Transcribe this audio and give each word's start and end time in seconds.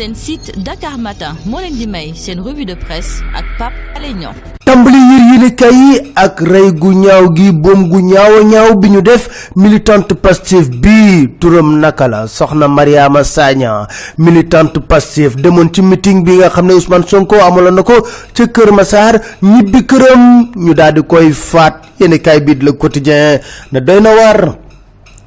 seen 0.00 0.14
site 0.16 0.52
Dakar 0.64 0.96
Matin 0.96 1.36
moo 1.44 1.60
leen 1.60 1.76
di 1.76 1.86
may 1.86 2.14
seen 2.16 2.40
revue 2.40 2.64
de 2.64 2.72
presse 2.74 3.20
ak 3.36 3.44
Pape 3.58 3.76
Alé 3.96 4.14
Niang. 4.16 4.32
Tàmbali 4.64 4.96
yër 4.96 5.24
yéenekaay 5.30 5.74
yi 5.76 5.98
ak 6.16 6.40
rey 6.40 6.72
gu 6.72 6.92
ñaaw 7.02 7.26
gi 7.36 7.52
boom 7.52 7.82
gu 7.92 8.00
ñaaw 8.00 8.40
ñaaw 8.48 8.76
bi 8.80 8.88
ñu 8.90 9.02
def 9.02 9.50
militante 9.56 10.14
Pastef 10.14 10.70
bi. 10.70 11.28
Turam 11.38 11.76
naka 11.80 12.08
la? 12.08 12.26
Soxna 12.26 12.66
Mariama 12.68 13.24
Sagna 13.24 13.86
militante 14.16 14.80
Pastef 14.80 15.36
demoon 15.36 15.68
ci 15.72 15.82
meeting 15.82 16.24
bi 16.24 16.38
nga 16.40 16.48
xam 16.48 16.66
ne 16.66 16.72
Ousmane 16.80 17.04
Sonko 17.06 17.36
amaloon 17.36 17.74
na 17.74 17.82
ko 17.82 18.00
ca 18.32 18.46
Kër 18.46 18.72
Massar 18.72 19.20
ñibbi 19.42 19.84
këram. 19.84 20.48
Ñu 20.56 20.72
daal 20.74 20.94
di 20.94 21.02
koy 21.04 21.28
faat. 21.32 21.76
Yéenekaay 22.00 22.40
bi 22.40 22.54
Le 22.64 22.72
Quotidien 22.72 23.40
ne 23.72 23.80
doy 23.80 24.00
na 24.00 24.14
war 24.16 24.56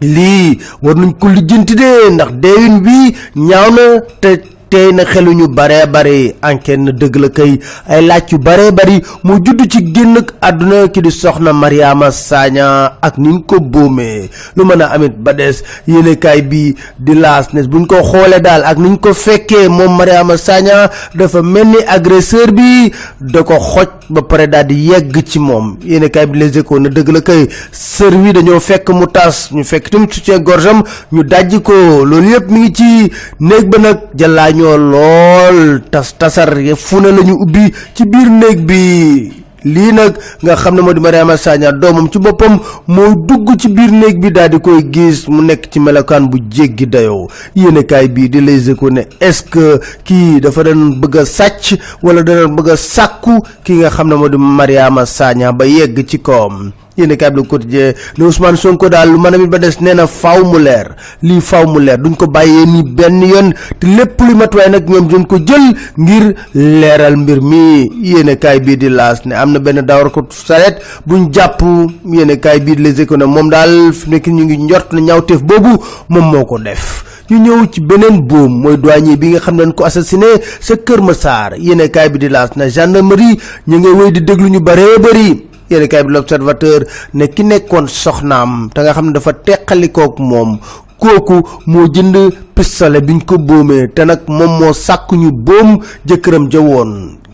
lii 0.00 0.58
war 0.82 0.94
nañ 0.96 1.12
ko 1.18 1.28
lijjanti 1.28 1.74
de 1.74 1.90
ndax 2.14 2.30
deewin 2.40 2.80
bi 2.80 3.14
ñaaw 3.36 3.68
na 3.70 3.84
te 4.20 4.59
tey 4.70 4.92
na 4.92 5.04
xelu 5.04 5.32
ñu 5.34 5.46
bare 5.48 5.86
bare 5.90 6.34
enquête 6.42 6.78
na 6.80 6.92
dëgg 6.92 7.16
la 7.16 7.28
kay. 7.28 7.58
Ay 7.88 8.02
laaj 8.06 8.30
yu 8.32 8.38
bare 8.38 8.70
bari 8.72 9.00
mu 9.24 9.34
judd 9.44 9.60
ci 9.68 9.80
génn 9.94 10.16
àdduna 10.40 10.88
ki 10.88 11.00
di 11.02 11.10
soxna 11.10 11.52
Mariama 11.52 12.10
Sagna 12.12 12.96
ak 13.02 13.18
niñ 13.18 13.42
ko 13.46 13.58
boomee 13.60 14.30
lu 14.56 14.64
mën 14.64 14.82
a 14.82 14.86
amit 14.94 15.14
ba 15.18 15.32
des 15.32 15.62
yéenekaay 15.88 16.42
bi 16.42 16.74
di 16.98 17.14
laas 17.14 17.48
ne 17.52 17.62
buñ 17.66 17.86
ko 17.86 17.96
xoolee 18.02 18.40
daal 18.40 18.62
ak 18.64 18.78
niñ 18.78 18.96
ko 19.00 19.12
fekkee 19.14 19.68
moom 19.68 19.96
Mariama 19.96 20.36
Sagna 20.36 20.90
dafa 21.14 21.42
mel 21.42 21.66
ni 21.66 21.78
agresseur 21.86 22.52
bi 22.52 22.92
da 23.20 23.42
ko 23.42 23.58
xoj 23.58 23.88
ba 24.10 24.22
pare 24.22 24.46
daal 24.48 24.66
di 24.66 24.74
yegg 24.90 25.14
ci 25.26 25.38
moom. 25.38 25.76
Yéenekaay 25.84 26.26
bi 26.26 26.38
Les 26.38 26.56
Échos 26.58 26.78
na 26.80 26.88
dëgg 26.88 27.08
la 27.12 27.20
kay. 27.20 27.48
Sër 27.72 28.14
wi 28.14 28.32
dañoo 28.32 28.60
fekk 28.60 28.88
mu 28.90 29.06
tas 29.06 29.48
ñu 29.52 29.64
fekk 29.64 29.90
tamit 29.90 30.12
soutien 30.14 30.38
gorgam 30.38 30.82
ñu 31.12 31.24
dajji 31.24 31.60
ko. 31.60 31.72
Loolu 32.04 32.30
yëpp 32.34 32.50
mi 32.50 32.60
ngi 32.60 32.72
ci 32.72 33.12
néeg 33.40 33.68
ba 33.68 33.78
nag 33.78 33.98
jàllaa 34.16 34.50
ñoo 34.60 34.76
lool 34.76 35.80
tas 35.90 36.12
tasar 36.18 36.50
fu 36.76 37.00
ne 37.00 37.10
la 37.10 37.22
ñu 37.22 37.34
ubbi 37.42 37.72
ci 37.94 38.04
biir 38.04 38.28
néeg 38.30 38.60
bi. 38.66 39.32
Lii 39.64 39.92
nag 39.92 40.16
nga 40.42 40.56
xam 40.56 40.74
ne 40.74 40.80
moo 40.80 40.92
di 40.94 41.00
Mariama 41.00 41.36
Sagna 41.36 41.70
doomam 41.72 42.08
ci 42.10 42.18
boppam 42.18 42.58
moo 42.88 43.14
dugg 43.26 43.56
ci 43.60 43.68
biir 43.68 43.90
néeg 43.92 44.18
bi 44.20 44.30
daal 44.32 44.48
di 44.50 44.58
koy 44.60 44.80
gis 44.90 45.28
mu 45.28 45.42
nekk 45.42 45.68
ci 45.70 45.78
melokaan 45.80 46.28
bu 46.30 46.38
jéggi 46.50 46.86
dayoo. 46.86 47.28
Yéenekaay 47.54 48.08
bii 48.08 48.28
di 48.30 48.40
Les 48.40 48.70
Échos 48.70 48.90
ne 48.90 49.02
est-ce 49.20 49.42
que 49.42 49.78
kii 50.04 50.40
dafa 50.40 50.62
doon 50.64 50.96
bëgg 51.00 51.16
a 51.18 51.24
sàcc 51.24 51.78
wala 52.02 52.22
da 52.22 52.46
bëgg 52.46 52.70
a 52.70 52.76
sàkku 52.76 53.40
ki 53.64 53.72
nga 53.80 53.90
xam 53.90 54.08
ne 54.08 54.14
moo 54.14 54.28
di 54.28 54.36
Mariama 54.38 55.04
Sagna 55.06 55.52
ba 55.52 55.66
yegg 55.66 56.06
ci 56.08 56.18
kawam 56.20 56.72
yéen 57.00 57.16
kaay 57.16 57.30
bi 57.30 57.40
Le 57.40 57.46
Quotidien 57.46 57.92
ne 58.18 58.24
Ousmane 58.24 58.56
Sonko 58.56 58.88
daal 58.88 59.10
lu 59.10 59.18
mit 59.18 59.46
ba 59.48 59.58
des 59.58 59.80
nee 59.80 59.94
na 59.94 60.06
faaw 60.06 60.44
mu 60.44 60.58
leer. 60.58 60.94
Lii 61.22 61.40
faaw 61.40 61.66
mu 61.66 61.78
leer 61.80 61.98
duñ 61.98 62.14
ko 62.16 62.26
bàyyee 62.26 62.66
ni 62.66 62.82
benn 62.82 63.22
yoon 63.22 63.52
te 63.78 63.86
lépp 63.86 64.20
lu 64.20 64.34
matuwaay 64.34 64.70
nag 64.70 64.88
ñoom 64.88 65.08
duñ 65.08 65.26
ko 65.26 65.36
jël 65.38 65.74
ngir 65.98 66.34
leeral 66.54 67.16
mbir 67.16 67.40
mi. 67.42 67.88
Yéen 68.02 68.36
kaay 68.36 68.60
bii 68.60 68.76
di 68.76 68.88
laas 68.88 69.24
ne 69.24 69.34
am 69.34 69.52
na 69.52 69.58
benn 69.58 69.80
dawar 69.82 70.10
ko 70.10 70.26
saret 70.30 70.80
buñ 71.06 71.30
jàpp 71.32 71.62
yéen 72.06 72.36
kaay 72.40 72.60
bii 72.60 72.76
di 72.76 72.82
Les 72.82 73.00
Échos 73.02 73.16
ne 73.16 73.24
moom 73.24 73.50
daal 73.50 73.92
fi 73.92 74.10
nekk 74.10 74.26
ñu 74.26 74.44
ngi 74.44 74.56
njort 74.58 74.92
na 74.92 75.00
ñaawteef 75.00 75.42
boobu 75.42 75.78
moom 76.08 76.30
moo 76.32 76.44
ko 76.44 76.58
def. 76.58 77.04
Ñu 77.30 77.38
ñëw 77.38 77.66
ci 77.72 77.80
beneen 77.80 78.20
boom 78.26 78.60
mooy 78.62 78.76
douanier 78.76 79.16
bi 79.16 79.28
nga 79.30 79.38
xam 79.40 79.56
ne 79.56 79.72
ko 79.72 79.84
assassiné 79.84 80.26
sa 80.60 80.74
Kër 80.76 81.00
Massar. 81.00 81.54
Yéen 81.58 81.88
kaay 81.90 82.08
bi 82.10 82.18
di 82.18 82.28
laas 82.28 82.50
na 82.56 82.68
gendarmerie 82.68 83.38
ñu 83.68 83.78
wéy 83.98 84.10
di 84.12 84.20
déglu 84.22 84.48
ñu 84.50 84.60
bëree 84.60 84.98
bëri 84.98 85.49
yéen 85.70 85.88
kaay 85.88 86.04
bi 86.04 86.12
l'observateur 86.12 86.80
ne 87.14 87.26
ki 87.34 87.42
nekkoon 87.44 87.86
soxnaam 87.88 88.70
te 88.74 88.80
nga 88.82 88.92
xam 88.92 89.06
ne 89.06 89.12
dafa 89.12 89.32
teqalikook 89.32 90.18
moom. 90.18 90.58
Kooku 91.00 91.36
moo 91.72 91.86
jënd 91.94 92.16
pistolet 92.54 93.00
biñ 93.08 93.20
ko 93.24 93.38
boomee 93.38 93.88
te 93.94 94.04
nag 94.04 94.20
moom 94.28 94.52
moo 94.60 94.72
sàkku 94.72 95.14
ñu 95.16 95.30
boom 95.32 95.78
jëkkëram 96.06 96.44
ja 96.52 96.60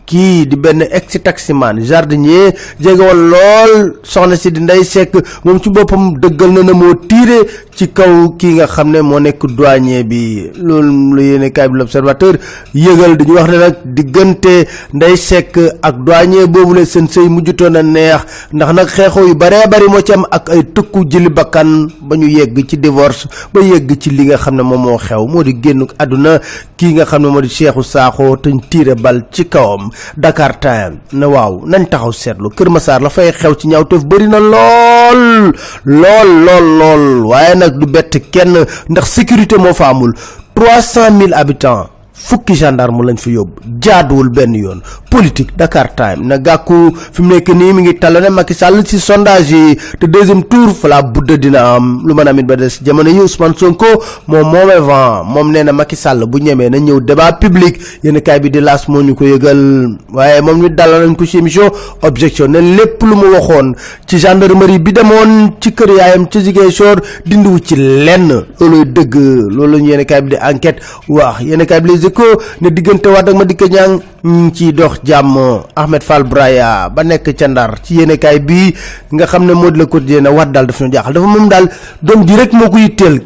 kii 0.07 0.47
di 0.47 0.57
benn 0.57 0.83
ex 0.83 1.19
taximan 1.23 1.81
jardinier 1.83 2.53
jege 2.81 3.01
woon 3.03 3.21
lool 3.33 3.73
soxna 4.03 4.37
si 4.37 4.51
di 4.51 4.61
Ndeye 4.61 4.85
Seck 4.85 5.15
moom 5.45 5.59
ci 5.61 5.71
boppam 5.71 6.15
dëggal 6.23 6.51
na 6.65 6.73
moo 6.73 6.95
tiire 6.95 7.43
ci 7.77 7.89
kaw 7.93 8.31
kii 8.39 8.55
nga 8.57 8.67
xam 8.67 8.91
ne 8.95 9.03
moo 9.03 9.19
nekk 9.21 9.45
douanier 9.57 10.05
bi. 10.05 10.49
Loolu 10.57 11.15
la 11.17 11.23
yéene 11.23 11.51
kaay 11.53 11.69
bi 11.69 11.79
l'observateur 11.79 12.39
yëgal 12.75 13.17
dañu 13.19 13.35
wax 13.35 13.49
ne 13.51 13.57
nag 13.59 13.75
diggante 13.85 14.55
Ndeye 14.95 15.17
Seck 15.17 15.59
ak 15.83 15.99
douanier 16.05 16.47
boobu 16.47 16.75
la 16.75 16.85
seen 16.87 17.09
sëy 17.09 17.29
mujjutoon 17.29 17.77
a 17.77 17.83
neex. 17.83 18.23
Ndax 18.53 18.73
nag 18.73 18.89
xeexoo 18.89 19.27
yu 19.29 19.35
baree 19.35 19.67
bari 19.69 19.89
moo 19.91 20.01
ci 20.01 20.13
am 20.13 20.25
ak 20.31 20.51
ay 20.51 20.63
tëkku 20.73 21.05
jëli 21.11 21.29
bakkan 21.29 21.89
ba 22.01 22.17
ñu 22.17 22.29
yegg 22.31 22.57
ci 22.69 22.77
divorce 22.79 23.27
ba 23.53 23.61
yegg 23.61 23.91
ci 24.01 24.11
li 24.11 24.25
nga 24.31 24.37
xam 24.39 24.55
ne 24.57 24.63
moom 24.63 24.81
moo 24.83 24.97
xew. 24.99 25.27
Moo 25.27 25.43
di 25.43 25.57
génn 25.61 25.85
àdduna 25.99 26.39
kii 26.77 26.95
nga 26.95 27.05
xam 27.05 27.23
ne 27.23 27.29
moo 27.29 27.41
di 27.43 27.49
Cheikhou 27.49 27.83
Sakho 27.83 28.37
te 28.37 28.49
ñu 28.51 28.61
tiire 28.71 28.95
bal 28.95 29.27
ci 29.31 29.45
kawam 29.49 29.91
Dakar 30.17 30.59
Time 30.61 30.99
ne 31.13 31.27
waaw 31.27 31.63
nañ 31.67 31.87
taxaw 31.91 32.13
seetlu 32.13 32.51
Kër 32.51 32.69
Massar 32.71 33.01
la 33.03 33.11
fay 33.11 33.33
xew 33.33 33.55
ci 33.59 33.69
ñaawteef 33.69 34.05
bëri 34.05 34.29
na 34.29 34.39
lool 34.39 35.53
lool 35.85 36.31
lool 36.47 36.67
lool 36.79 37.05
waaye 37.27 37.55
nag 37.55 37.79
du 37.79 37.87
bett 37.87 38.13
kenn 38.31 38.65
ndax 38.89 39.07
sécurité 39.09 39.57
moo 39.59 39.75
fa 39.75 39.89
amul 39.89 40.13
trois 40.55 40.81
cent 40.83 41.11
mille 41.13 41.35
habitants 41.35 41.89
fukki 42.17 42.55
gendarme 42.57 43.03
lañ 43.05 43.17
fa 43.19 43.31
yóbbu. 43.31 43.61
Jaaduwul 43.81 44.29
benn 44.31 44.55
yoon. 44.55 44.81
Politique 45.11 45.53
Dakar 45.57 45.95
Time. 45.95 46.25
Na 46.27 46.39
gàkku 46.39 46.93
fi 47.13 47.23
mu 47.23 47.35
nekk 47.35 47.49
nii 47.49 47.73
mi 47.73 47.83
ngi 47.83 47.95
talone 47.99 48.31
Macky 48.31 48.55
Sall 48.55 48.83
ci 48.85 48.99
sondage 48.99 49.53
yi. 49.53 49.77
Te 50.01 50.07
deuxième 50.07 50.43
tour 50.45 50.75
fa 50.75 50.89
la 50.89 51.03
budda 51.03 51.37
dina 51.37 51.75
am. 51.75 52.03
Lu 52.05 52.15
mën 52.15 52.27
a 52.27 52.31
amit 52.31 52.43
ba 52.47 52.57
des 52.57 52.81
jamono 52.83 53.11
yi 53.11 53.21
Ousmane 53.21 53.55
Sonko 53.57 53.87
moom 54.27 54.43
moomee 54.51 54.81
vent. 54.81 55.25
Moom 55.25 55.53
nee 55.53 55.63
na 55.63 55.73
Macky 55.73 55.97
Sall 55.97 56.25
bu 56.27 56.39
ñemee 56.41 56.71
na 56.71 56.79
ñëw 56.79 57.01
débat 57.01 57.33
public. 57.41 57.79
Yéen 58.03 58.21
kaay 58.21 58.41
bi 58.41 58.51
di 58.51 58.61
laas 58.61 58.89
moo 58.89 59.03
ñu 59.03 59.15
ko 59.15 59.25
yëgal. 59.25 59.97
Waaye 60.13 60.41
moom 60.41 60.63
ñu 60.63 60.69
dalal 60.71 61.07
nañ 61.07 61.17
ko 61.17 61.25
ci 61.27 61.39
émission 61.39 61.71
objection 62.03 62.49
ne 62.49 62.59
lépp 62.61 63.03
lu 63.03 63.15
mu 63.15 63.29
waxoon 63.35 63.75
ci 64.07 64.19
gendarmerie 64.19 64.79
bi 64.79 64.93
demoon 64.93 65.53
ci 65.61 65.73
kër 65.75 65.91
yaayam 65.99 66.27
ci 66.31 66.41
Ziguinchor 66.41 66.97
dindiwu 67.27 67.59
ci 67.61 67.77
lenn. 67.77 68.45
Looluy 68.61 68.85
dëgg. 68.87 69.15
Loolu 69.51 69.79
ñu 69.81 69.91
yéen 69.91 70.05
kaay 70.05 70.23
bi 70.23 70.31
di 70.31 70.37
enquête 70.43 70.81
wax. 71.09 71.41
Yéen 71.43 71.65
kaay 71.67 71.81
bi 71.81 71.97
les 72.11 72.37
ne 72.61 72.69
diggante 72.71 73.07
Wade 73.09 73.29
ak 73.31 73.35
Madické 73.37 73.69
Niang 73.69 74.01
ñu 74.25 74.51
ciy 74.53 74.73
dox 74.73 75.01
jàmm 75.05 75.37
Ahmed 75.77 76.03
Fall 76.03 76.25
Braya. 76.25 76.89
Ba 76.91 77.03
nekk 77.05 77.35
ca 77.37 77.47
Ndar 77.49 77.81
ci 77.83 77.95
yéenekaay 77.99 78.41
bii 78.41 78.75
nga 79.13 79.27
xam 79.27 79.45
ne 79.47 79.53
moo 79.55 79.71
di 79.71 79.87
quotidien 79.87 80.23
ne 80.23 80.29
Wade 80.29 80.53
daal 80.53 80.67
dafa 80.67 80.85
ñu 80.85 80.93
jaaxal. 80.93 81.13
Dafa 81.15 81.27
moom 81.27 81.49
daal 81.49 81.69
doom 82.03 82.27
ji 82.27 82.37
rek 82.37 82.53
moo 82.53 82.69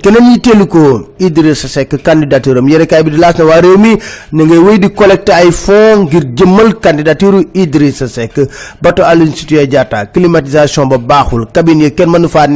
keneen 0.01 0.25
candidature 2.03 2.59
am. 2.59 2.69
Yéenekaay 2.69 3.03
bi 3.03 3.11
di 3.11 3.17
laas 3.17 3.37
na 3.39 3.45
waa 3.45 3.61
réew 3.61 3.77
mi 3.79 3.97
ngay 4.45 4.79
di 4.79 4.91
collecter 4.93 5.35
ay 5.35 5.51
fonds 5.53 6.05
ngir 6.07 6.25
jëmmal 6.35 6.79
candidature 6.81 7.45
Idrissa 7.55 8.09
Seck. 8.09 8.41
Bato 8.81 9.03
Aline 9.03 9.35
Sitoé 9.35 9.67
Diatta 9.67 10.07
climatisation 10.07 10.87
ba 10.89 10.99
baaxul 10.99 11.47
cabine 11.53 11.83
yi 11.85 11.95
kenn 11.95 12.11
mënu 12.11 12.29
faa 12.29 12.47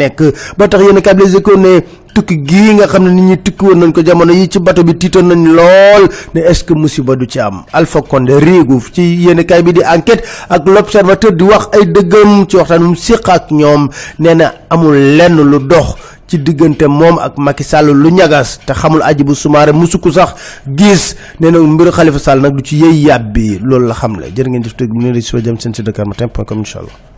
ba 0.58 0.68
tax 0.68 0.80
yéenekaay 0.82 1.14
bi 1.14 1.24
Les 1.24 1.82
tukki 2.14 2.36
gii 2.46 2.74
nga 2.78 2.86
xam 2.86 3.04
ne 3.04 3.10
nit 3.10 3.24
ñi 3.28 3.36
tukki 3.42 3.64
woon 3.64 3.78
nañ 3.82 3.92
ko 3.92 4.00
jamono 4.06 4.32
yi 4.32 4.48
ci 4.48 4.58
bato 4.60 4.82
bi 4.84 4.94
tiitoon 4.96 5.26
nañ 5.28 5.42
lool 5.56 6.04
ne 6.34 6.40
est-ce 6.40 6.64
que 6.64 6.72
musiba 6.74 7.16
du 7.16 7.26
ci 7.28 7.40
am. 7.40 7.64
Alpha 7.72 8.00
Condé 8.02 8.34
réegu 8.38 8.78
ci 8.92 9.02
yéenekaay 9.26 9.62
bi 9.62 9.72
di 9.72 9.80
enquête 9.84 10.22
ak 10.48 10.62
l'observateur 10.68 11.32
di 11.32 11.44
wax 11.44 11.68
ay 11.74 11.86
dëggam 11.86 12.46
ci 12.48 12.56
waxtaan 12.56 12.82
mu 12.82 12.96
séq 12.96 13.28
ak 13.28 13.50
ñoom 13.50 13.88
nee 14.20 14.34
na 14.34 14.54
amul 14.70 14.94
lenn 14.94 15.36
lu 15.42 15.58
dox 15.58 15.96
ci 16.28 16.38
diggante 16.38 16.86
moom 16.86 17.18
ak 17.18 17.36
Macky 17.38 17.64
Sall 17.64 17.90
lu 17.92 18.10
ñagas 18.10 18.58
te 18.64 18.72
xamul 18.72 19.02
aji 19.02 19.24
bu 19.24 19.34
musuku 19.74 20.10
sax 20.12 20.34
gis 20.66 21.16
nee 21.40 21.50
na 21.50 21.58
mbiru 21.58 21.90
Khalifa 21.92 22.18
Sall 22.18 22.40
nag 22.40 22.54
du 22.54 22.62
ci 22.62 22.76
yëy 22.80 23.06
yàbbi 23.06 23.58
loolu 23.60 23.88
la 23.88 23.94
xam 23.94 24.20
la 24.20 24.28
jërë 24.28 24.48
ngeen 24.50 24.62
tëg 24.62 24.90
mu 24.92 25.10
ne 25.12 25.20
seen 25.20 25.74
si 25.74 25.82
Dakar 25.82 26.06
Matin 26.06 26.28
point 26.28 26.44
com 26.44 26.58
incha 26.58 26.78
allah 26.78 27.13